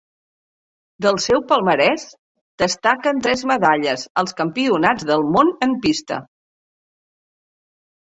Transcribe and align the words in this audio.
Del 1.05 1.17
seu 1.25 1.41
palmarès 1.49 2.05
destaquen 2.61 3.19
tres 3.27 3.43
medalles 3.51 4.05
als 4.23 4.33
Campionats 4.39 5.05
del 5.11 5.27
Món 5.35 5.53
en 5.67 5.77
pista. 5.85 6.19